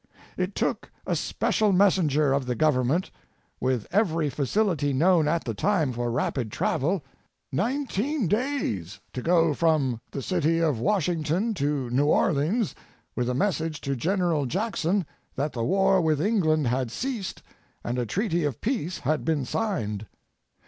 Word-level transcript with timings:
It 0.35 0.55
took 0.55 0.89
a 1.05 1.15
special 1.15 1.71
messenger 1.71 2.33
of 2.33 2.47
the 2.47 2.55
Government, 2.55 3.11
with 3.59 3.85
every 3.91 4.31
facility 4.31 4.93
known 4.93 5.27
at 5.27 5.43
the 5.43 5.53
time 5.53 5.93
for 5.93 6.09
rapid 6.09 6.51
travel, 6.51 7.05
nineteen 7.51 8.27
days 8.27 8.99
to 9.13 9.21
go 9.21 9.53
from 9.53 10.01
the 10.09 10.23
city 10.23 10.57
of 10.57 10.79
Washington 10.79 11.53
to 11.53 11.87
New 11.91 12.07
Orleans 12.07 12.73
with 13.15 13.29
a 13.29 13.35
message 13.35 13.79
to 13.81 13.95
General 13.95 14.47
Jackson 14.47 15.05
that 15.35 15.53
the 15.53 15.63
war 15.63 16.01
with 16.01 16.19
England 16.19 16.65
had 16.65 16.89
ceased 16.89 17.43
and 17.83 17.99
a 17.99 18.05
treaty 18.07 18.43
of 18.43 18.59
peace 18.59 18.97
had 18.97 19.23
been 19.23 19.45
signed. 19.45 20.07